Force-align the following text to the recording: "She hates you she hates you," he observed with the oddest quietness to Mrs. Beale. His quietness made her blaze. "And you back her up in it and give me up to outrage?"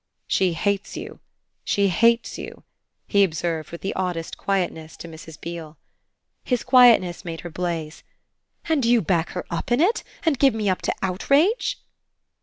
"She 0.25 0.53
hates 0.53 0.97
you 0.97 1.19
she 1.63 1.89
hates 1.89 2.39
you," 2.39 2.63
he 3.05 3.23
observed 3.23 3.69
with 3.69 3.81
the 3.81 3.93
oddest 3.93 4.35
quietness 4.35 4.97
to 4.97 5.07
Mrs. 5.07 5.39
Beale. 5.39 5.77
His 6.43 6.63
quietness 6.63 7.23
made 7.23 7.41
her 7.41 7.51
blaze. 7.51 8.01
"And 8.67 8.83
you 8.83 8.99
back 9.03 9.29
her 9.33 9.45
up 9.51 9.71
in 9.71 9.79
it 9.79 10.03
and 10.25 10.39
give 10.39 10.55
me 10.55 10.67
up 10.71 10.81
to 10.81 10.95
outrage?" 11.03 11.81